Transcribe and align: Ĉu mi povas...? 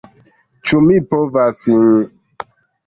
Ĉu 0.69 0.81
mi 0.87 0.97
povas...? 1.13 1.63